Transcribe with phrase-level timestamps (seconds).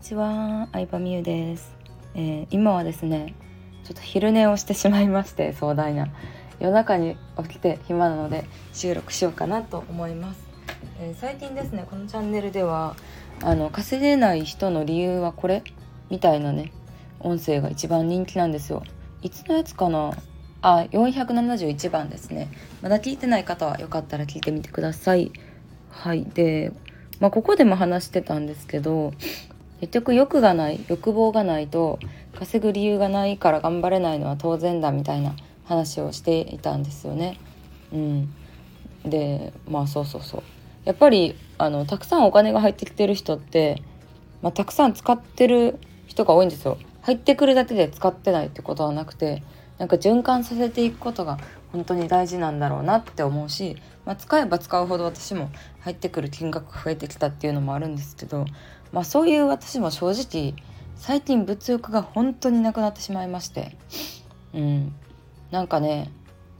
[0.00, 1.76] ちは、相葉美優です、
[2.14, 3.34] えー、今はですね、
[3.84, 6.08] ちょっと昼寝をしてしまいまして壮大な
[6.58, 10.40] 夜中に起きて暇なので収録しようかなと思います。
[11.00, 12.96] えー、最近ですね、このチャンネルでは
[13.42, 15.62] あの稼げない人の理由はこれ
[16.08, 16.72] みたいなね
[17.20, 18.82] 音声が一番人気なんですよ。
[19.20, 20.12] いつのやつかな？
[20.62, 22.50] あ、471番ですね。
[22.80, 25.30] まだ聞いてない方はよかったら聞いてみてください。
[25.90, 26.24] はい。
[26.24, 26.72] で、
[27.18, 29.12] まあ、ここでも話してたんですけど
[29.80, 31.98] 結局欲がない欲望がないと
[32.38, 35.34] 稼ぐ理由がないから頑張れないのは当然だみたいな
[35.64, 37.38] 話をしていたんですよね。
[37.92, 38.34] うん、
[39.04, 40.42] でまあそうそうそう
[40.84, 43.82] やっぱりあのたくさんお金が入ってきてる人って、
[44.42, 46.78] まあ、たくさん使ってる人が多いんですよ。
[47.02, 49.42] 入ってくるだけで使ってないってことはなくて
[49.80, 51.38] なんか循環させていくことが
[51.72, 58.44] 本当に大事なんだろうなって思うし、まあ、使えば使うほど私も入ってくる金額が増えてきたっていうのもあるんですけど、
[58.92, 60.54] まあ、そういう私も正直
[60.96, 63.74] 最近物欲が本当になくなってしまいまして
[64.52, 64.92] うん
[65.50, 66.12] なんかね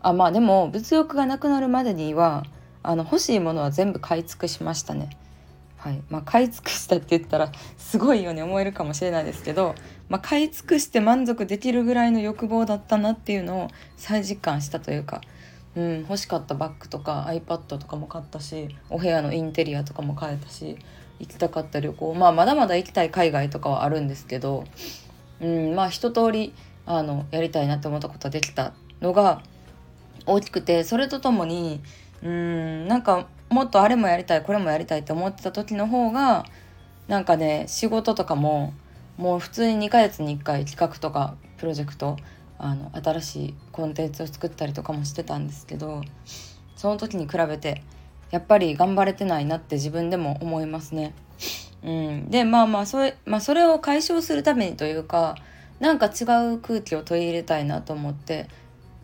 [0.00, 2.46] あまあでも物欲がなくなるまでには
[2.82, 5.10] あの欲しいものは全部買い尽くしましたね。
[5.82, 6.00] はい。
[6.10, 9.74] まあ、買い尽くしたって言ったらすごいように思えるかもしれないですけど、
[10.08, 15.22] まあ、買い尽くして満足できるぐらいの欲望だったなっていうのを再実感したというか
[15.74, 20.76] うん、欲しかったバッグとか iPad とかも買ったしお部屋のインテリアとかも買えたし
[21.18, 24.64] 行きたかった旅行まあまだまだ行きたい海外とかはあるんですけど、
[25.40, 26.52] うん、まあ一通り
[26.84, 29.42] あのやりたいなって思ったことができたのが
[30.26, 31.80] 大きくてそれとともに
[32.22, 36.44] うんなんかもっとあれもやりたいこれもやりたいって思ってた時の方が
[37.08, 38.74] なんかね仕事とかも
[39.16, 42.16] もう普通に2ヶ月に1回企画とかプロジェクト
[42.58, 46.02] あの新しいコンテンツを作ったりとかもしてたんですけど
[46.76, 47.82] その時に比べて
[48.30, 51.14] やっぱり頑張れてないなって自分でも思いますね。
[51.84, 55.36] うん、でまあまあそれ,、まあ、それを解消するためにというか
[55.80, 56.24] なんか違
[56.54, 58.48] う空気を取り入れたいなと思って、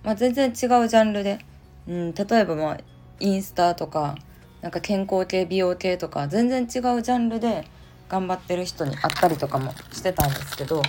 [0.04, 1.40] まあ、全然違うジャンルで、
[1.88, 2.78] うん、例えばまあ
[3.20, 4.16] インスタとか
[4.62, 7.66] なんか健康系美容系とか全然違うジャンルで
[8.08, 10.82] 頑張ってる人に会ったりとかもしてたんですけど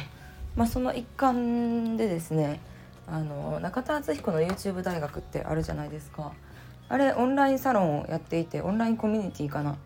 [0.55, 2.59] まあ、その一環でですね
[3.07, 6.33] あの中田敦彦の YouTube 大学ってあるじゃないですか。
[6.89, 9.77] あれオンラインサロンをやっていてオンラインコミュニティかな？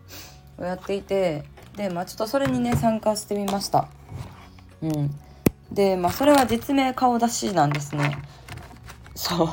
[0.58, 1.44] をやっていて
[1.76, 3.88] でまあちょっとそれにね参加してみました。
[4.82, 5.14] うん。
[5.70, 8.18] でまあそれは実名顔出しなんですね。
[9.14, 9.48] そう。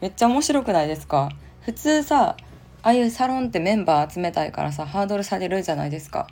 [0.00, 1.30] めっちゃ面白くないですか？
[1.62, 2.36] 普通さ
[2.84, 6.26] ああいうサロンってメンバー集めたいからさハードル下げるじゃないですか。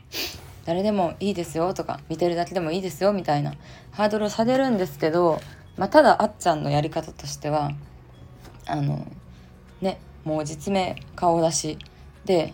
[0.65, 3.55] 誰でもいいですよとか見てるだけでもいいですよみたいな。
[3.93, 5.41] ハードルを下げるんですけど、
[5.77, 7.71] まあ、ただあっちゃんのやり方としては
[8.67, 9.07] あの
[9.81, 11.79] ねもう実名顔出し。
[12.25, 12.53] で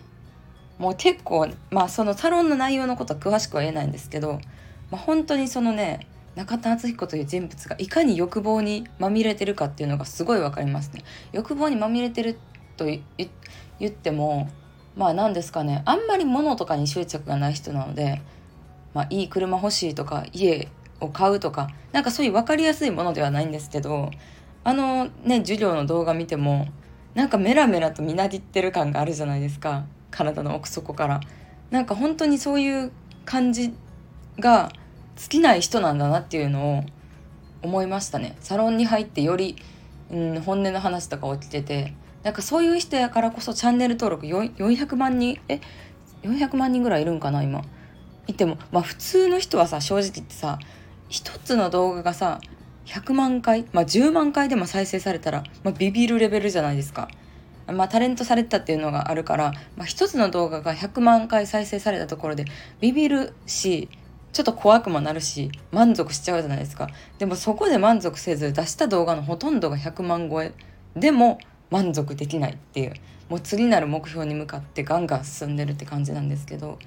[0.77, 4.39] もう結構まあそのサロンの内容のことは詳しくは言えないんですけど、
[4.91, 11.03] まあ、本当にそのね中田敦彦という人物がいかに欲望にまみれてるかっていうのがすごい分かりますね。
[11.31, 12.37] 欲望にまみれてる
[12.77, 13.01] と言
[13.85, 14.49] っても
[14.95, 18.21] まあ何ですかねあんまり物とかに執着がない人なので、
[18.93, 24.11] まあ、いい車欲しいとか家を買うとかなんかそういう分かりやすいものではないんですけど
[24.63, 26.67] あのね授業の動画見ても
[27.13, 31.19] なんかメラメラとみなぎってる感があるじゃないですか体の奥底から。
[31.71, 32.91] なんか本当にそういう
[33.25, 33.73] 感じ
[34.39, 34.71] が
[35.15, 36.83] 尽きない人なんだなっていうのを
[37.61, 38.37] 思いましたね。
[38.39, 39.57] サロンに入ってより、
[40.11, 45.61] うん、本音の話とか起きててなんかそういう人やからこそチャンネル登録400万人え
[46.23, 47.63] 400万人ぐらいいるんかな今。
[48.27, 50.59] いてもまあ普通の人はさ正直言ってさ
[51.09, 52.41] 一つの動画がさ
[52.85, 57.07] 100万回まあ10万回でも再生されたら、まあ、ビビるレベルじゃないですか。
[57.67, 62.45] まあ、タレントされたっていうのがあるから、まあ、一つの動画が100万回再生されたところで
[62.79, 63.89] ビビるし
[64.31, 66.87] ちょっと怖くもなるし満足しちゃうじゃないですか。
[67.17, 70.53] でもそこで満足せず出した動画のほとんどが100万超え。
[70.95, 71.39] でも
[71.69, 72.93] 満足できないっていう
[73.29, 76.79] もう次なる目標に向かってガンガン進んでるって感じなんですけど、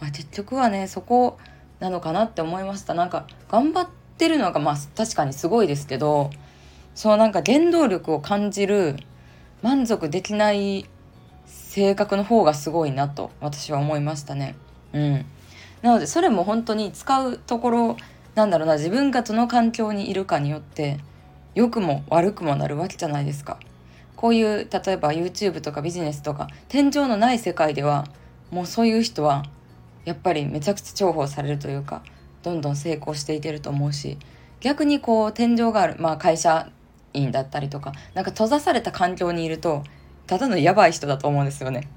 [0.00, 1.38] まあ、結局はねそこ
[1.78, 6.30] なのかなって思いましたなんか頑張ってるのがまあ確かにすごいですけど
[6.94, 8.96] そうなんか原動力を感じる
[9.62, 10.86] 満足できない
[11.46, 14.56] 性格の方がすごいなと私は思いましたね。
[14.92, 15.26] うん、
[15.82, 17.96] なのでそれも本当に使うところ
[18.34, 20.98] なんだろうな自分がどの環境にいるかによって
[21.54, 23.58] 良くも悪くもなるわけじゃないですか。
[24.16, 28.06] こういう例えば YouTube とかビジネスとか天井のない世界では
[28.50, 29.44] もうそういう人は
[30.04, 32.02] やっぱりめちゃくちゃ重宝されるというか
[32.42, 34.18] どんどん成功していけると思うし
[34.60, 36.70] 逆にこう天井がある、まあ、会社
[37.12, 39.84] 員だったりとかなんか閉ざされた環境にいると
[40.26, 41.88] ただのやばい人だと思うんですよね。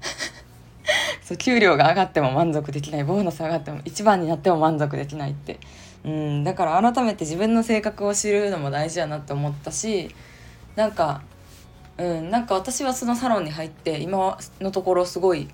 [1.22, 5.58] そう給料が上がっても満足できないボーナス上がっても一番になっても満足できないって。
[6.04, 10.14] うんだから改めて自分の性格を知るのも大事やなって思ったし
[10.74, 11.20] なんか
[12.00, 15.48] うんなんか私はそのサロンに入って今のところすごい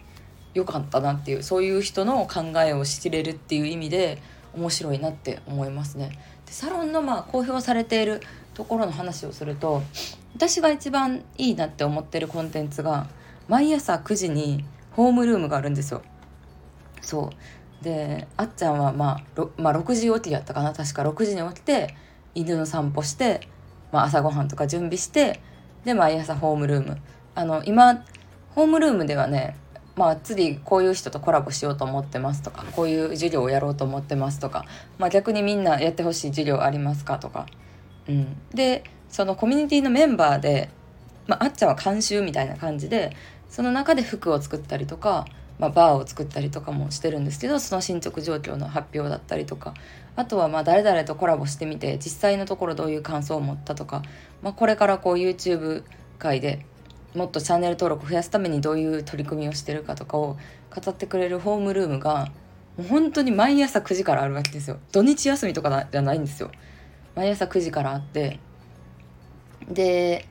[0.54, 4.22] 良かったなっていうそういう人の考えを知れるっていう意味で
[4.54, 6.18] 面白いなって思いますね。
[6.46, 8.22] でサロンのまあ公表されている
[8.54, 9.82] ところの話をすると
[10.36, 13.08] 私が一番いいなって思ってるコンテンツが
[13.48, 16.02] 毎朝9時にホームルームがあるんですよ。
[17.00, 17.30] そ
[17.80, 21.94] うであっちゃんは、まあ、まあ6時起きやったかな確か6時に起きて
[22.36, 23.48] 犬の散歩して、
[23.92, 25.40] まあ、朝ごはんとか準備して
[25.86, 26.98] で毎朝ホームルーム。
[27.34, 28.04] あの今
[28.50, 29.56] ホームルームではね
[29.94, 34.64] まあ次こういう人とコラボしようと思ってますとかこういう授業をやろうと思ってますとか、
[34.98, 37.46] まあ、逆にみんなやってほしい授業ありますかとか、
[38.08, 40.70] うん、でそのコミュニティのメンバーで、
[41.26, 43.14] まあ、あっちゃんは監修みたいな感じで
[43.48, 45.26] その中で服を作ったりとか、
[45.58, 49.74] まあ、バーを作ったりとかもしてるんですけどその進捗状況の発表だったりとか
[50.16, 54.02] あとはまあ誰々とコラボしてみて実際のところどういう感想を持ったとか、
[54.42, 55.84] まあ、これからこう YouTube
[56.18, 56.64] 界で
[57.14, 60.36] もっとチャンネル登録増やすためにどういう取り組みをしてるかとかを
[60.74, 62.30] 語ってくれるホームルームが
[62.76, 64.78] もう本当に毎朝9時からあるわけですよ。
[64.92, 66.50] 土日休みとかじゃないんですよ。
[67.14, 68.38] 毎朝9時からあって
[69.68, 70.26] で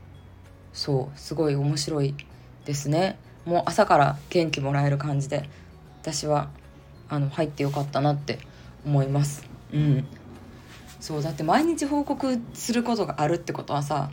[0.74, 2.14] そうすごい面白い
[2.66, 3.18] ですね。
[3.46, 5.50] もう朝から元気もらえる感じで
[6.02, 6.50] 私は
[7.10, 8.40] あの入ってよかったなって
[8.86, 9.55] 思います。
[9.76, 10.08] うん。
[11.00, 14.10] そうだって毎日報告することがあるってことはさ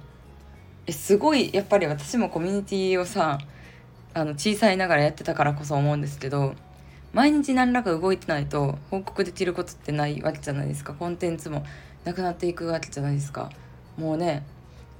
[0.87, 3.39] えすごいやっぱり私もコミュニティをさ
[4.13, 6.55] あの小さいながらやってたからこそ思うんですけど
[7.15, 10.93] 毎日何らか動いてないと報告できることってないわけじゃないですか。
[10.93, 11.65] コンテンツも
[12.05, 13.51] なくなっていくわけじゃないですか。
[13.97, 14.45] もうね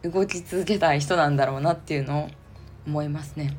[0.03, 2.29] 動き続けたい人なんだろうなっていうのを
[2.87, 3.57] 思いますね。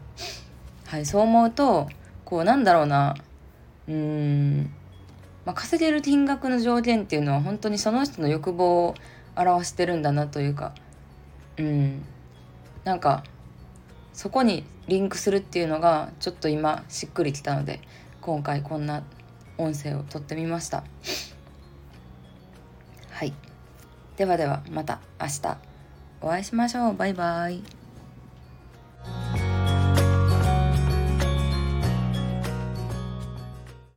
[0.86, 1.88] はい、そう思うと
[2.26, 3.16] こうなんだろうな。
[3.88, 4.72] うーん、
[5.46, 8.96] まあ、稼げる金額の上限っていうのは本当にその人の欲望を
[9.36, 10.74] 表してるんだなというか
[11.58, 12.04] うん。
[12.84, 13.24] なんか
[14.14, 17.82] そこにリンクするっていうのがちょっと今しっくりきたので
[18.22, 19.04] 今回こんな
[19.58, 20.84] 音声を撮ってみました。
[23.12, 23.34] はい。
[24.18, 25.58] ではではまた明日
[26.22, 26.96] お会いしましょう。
[26.96, 27.83] バイバイ。